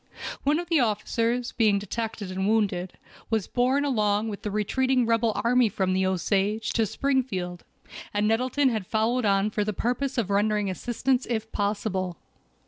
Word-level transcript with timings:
One 0.43 0.57
of 0.57 0.67
the 0.67 0.79
officers 0.79 1.51
being 1.51 1.77
detected 1.77 2.31
and 2.31 2.47
wounded, 2.47 2.93
was 3.29 3.45
borne 3.45 3.85
along 3.85 4.29
with 4.29 4.41
the 4.41 4.49
retreating 4.49 5.05
rebel 5.05 5.31
army 5.43 5.69
from 5.69 5.93
the 5.93 6.07
Osage 6.07 6.71
to 6.73 6.87
Springfield, 6.87 7.63
and 8.11 8.27
Nettleton 8.27 8.69
had 8.69 8.87
followed 8.87 9.25
on 9.25 9.51
for 9.51 9.63
the 9.63 9.73
purpose 9.73 10.17
of 10.17 10.31
rendering 10.31 10.71
assistance 10.71 11.27
if 11.29 11.51
possible. 11.51 12.17